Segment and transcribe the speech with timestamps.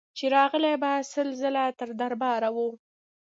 [0.17, 2.67] چي راغلې به سل ځله تر دربار وه